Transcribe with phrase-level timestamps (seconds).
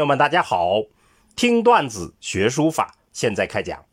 [0.00, 0.80] 朋友们，大家好！
[1.36, 3.84] 听段子学书法，现在开讲。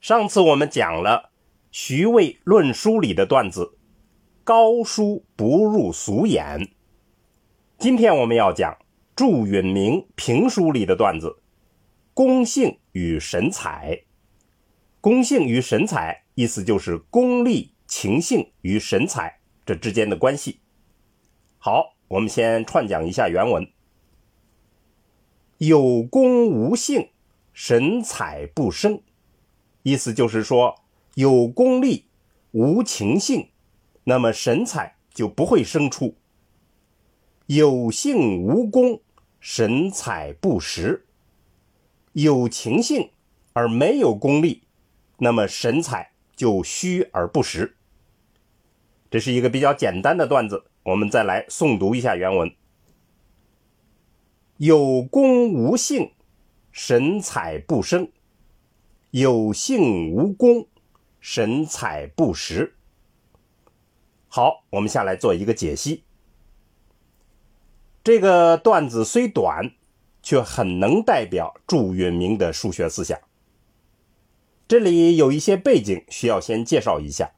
[0.00, 1.28] 上次我们讲了
[1.70, 3.76] 徐渭论书里的段子
[4.44, 6.70] “高书不入俗眼”，
[7.78, 8.78] 今天我们要讲
[9.14, 11.42] 祝允明评书里的段子
[12.14, 14.04] “公性与神采”。
[15.02, 20.60] 公性与神采，意思就是功利、情性与神采这之间的关系。
[21.58, 23.70] 好，我们先串讲一下原文。
[25.60, 27.10] 有功无性，
[27.52, 29.02] 神采不生。
[29.82, 30.80] 意思就是说，
[31.16, 32.06] 有功力
[32.52, 33.50] 无情性，
[34.04, 36.14] 那么神采就不会生出；
[37.44, 39.02] 有性无功，
[39.38, 41.04] 神采不实。
[42.14, 43.10] 有情性
[43.52, 44.62] 而没有功力，
[45.18, 47.76] 那么神采就虚而不实。
[49.10, 52.50] 这是一个比较简单的段子，我们再来诵读一下原文。
[54.60, 56.12] 有功无性，
[56.70, 58.08] 神采不生；
[59.10, 60.68] 有性无功，
[61.18, 62.76] 神采不实。
[64.28, 66.04] 好，我们下来做一个解析。
[68.04, 69.72] 这个段子虽短，
[70.22, 73.18] 却很能代表祝允明的数学思想。
[74.68, 77.32] 这里有一些背景需要先介绍一下。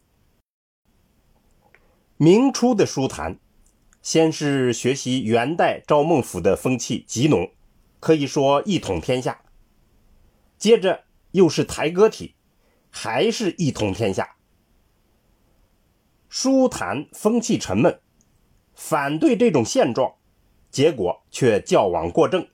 [2.17, 3.39] 明初的书坛。
[4.03, 7.53] 先是学习元代赵孟頫的风气极浓，
[8.01, 9.43] 可以说一统天下。
[10.59, 12.35] 接着又是抬歌体，
[12.91, 14.37] 还是一统天下。
[16.29, 18.01] 书坛风气沉闷，
[18.75, 20.15] 反对这种现状，
[20.71, 22.49] 结果却矫枉过正，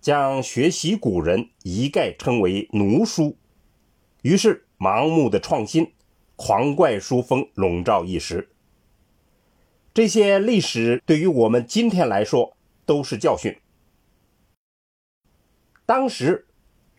[0.00, 3.36] 将学习古人一概称为奴书。
[4.22, 5.92] 于是盲目的创新，
[6.36, 8.51] 狂怪书风笼罩一时。
[9.94, 13.54] 这些历史对于我们今天来说都是教训。
[15.84, 16.46] 当时，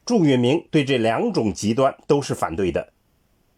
[0.06, 2.94] 祝允明对这两种极端都是反对的。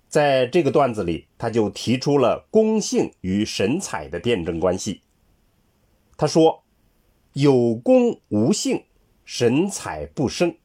[0.08, 5.02] 在这个段子里，他就提出了公性与神采的辩证关系。
[6.16, 6.64] 他说
[7.34, 8.86] ：“有功无性，
[9.26, 10.56] 神采不生。”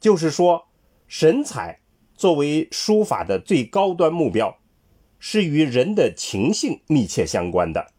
[0.00, 0.66] 就是说，
[1.06, 1.78] 神采
[2.16, 4.58] 作为书法的最高端目标。
[5.18, 7.92] 是与人的情性密切相关的。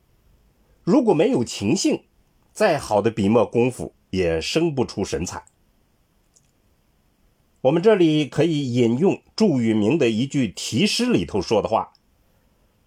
[0.83, 2.03] 如果没有情性，
[2.53, 5.45] 再好的笔墨功夫也生不出神采。
[7.61, 11.93] 我们这里可以引用祝允明的一句题诗里头说的话：“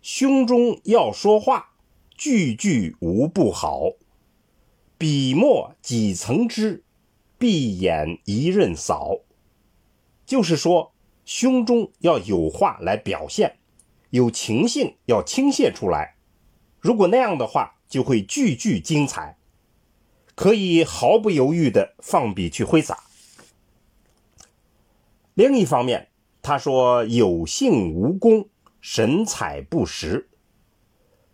[0.00, 1.74] 胸中要说话，
[2.16, 3.90] 句句无不好。
[4.96, 6.82] 笔墨几层枝，
[7.38, 9.18] 闭眼一任扫。”
[10.24, 10.94] 就是说，
[11.26, 13.58] 胸中要有话来表现。
[14.12, 16.16] 有情性要倾泻出来，
[16.78, 19.38] 如果那样的话，就会句句精彩，
[20.34, 23.04] 可以毫不犹豫的放笔去挥洒。
[25.32, 26.08] 另一方面，
[26.42, 28.50] 他说有性无功，
[28.82, 30.28] 神采不实。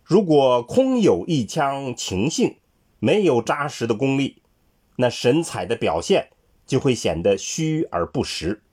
[0.05, 2.59] 如果空有一腔情性，
[2.99, 4.41] 没有扎实的功力，
[4.95, 6.29] 那神采的表现
[6.65, 8.63] 就会显得虚而不实。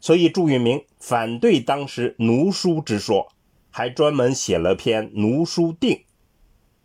[0.00, 3.32] 所以，祝允明反对当时奴书之说，
[3.70, 5.98] 还专门写了篇《奴书定》。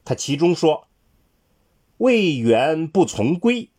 [0.05, 0.87] 他其中说
[1.97, 3.71] ：“魏元不从规，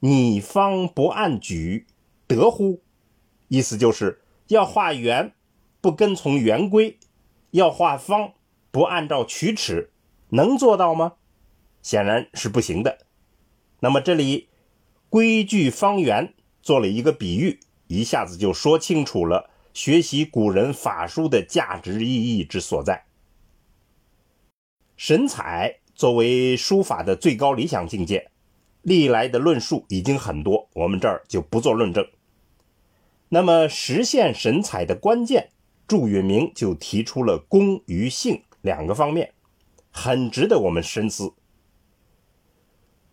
[0.00, 1.86] 拟方不按矩，
[2.26, 2.82] 得乎？”
[3.48, 5.32] 意思就是要画圆，
[5.80, 6.98] 不跟从圆规；
[7.52, 8.34] 要画方，
[8.70, 9.90] 不按照曲尺，
[10.28, 11.14] 能做到吗？
[11.80, 12.98] 显然是不行的。
[13.80, 14.50] 那么这里
[15.08, 17.60] 规矩方圆做了一个比喻。
[17.86, 23.04] 一下子就说清楚了学习古人法书的价值意义之所在。
[24.96, 28.30] 神采作为书法的最高理想境界，
[28.82, 32.06] 历来的论述已经很多，我们这儿就不做论证。
[33.28, 35.50] 那么实现神采的关键，
[35.86, 39.32] 祝允明就提出了功与性两个方面，
[39.90, 41.34] 很值得我们深思。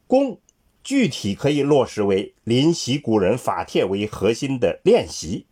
[0.08, 0.40] 功。
[0.84, 5.48] 具体可以落实为临习古人法帖为核心的练习；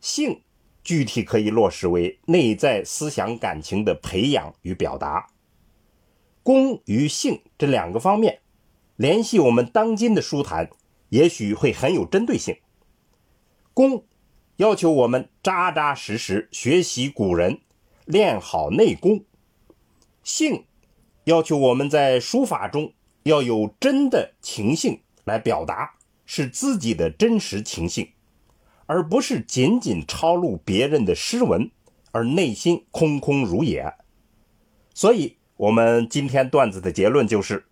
[0.00, 0.42] 性
[0.82, 5.28] 具体可以落实为内在思想感情的培养与表达。
[6.42, 8.40] 功与性这两个方面，
[8.96, 10.70] 联系我们当今的书坛，
[11.10, 12.56] 也许会很有针对性。
[13.74, 14.04] 功
[14.56, 17.60] 要求我们扎扎实实学习古人，
[18.06, 19.24] 练好内功；
[20.22, 20.64] 性
[21.24, 22.92] 要求我们在书法中。
[23.24, 28.08] 要有真的情性来表达，是自己的真实情性，
[28.88, 31.70] 而不是仅仅抄录别人的诗文，
[32.10, 33.92] 而内心空空如也。
[34.94, 37.66] 所以，我们今天段子的结论就是：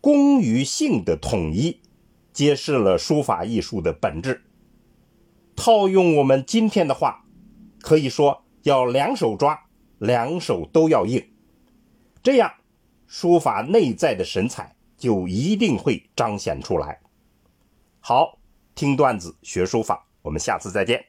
[0.00, 1.80] 工与性的统一，
[2.32, 4.44] 揭示了书法艺术的本质。
[5.56, 7.24] 套用我们今天的话，
[7.80, 9.66] 可以说要两手抓，
[9.98, 11.26] 两手都要硬，
[12.22, 12.54] 这样
[13.08, 17.00] 书法内在的神采就一定会彰显出来。
[17.98, 18.38] 好，
[18.76, 21.02] 听段子学书法，我们下次再见。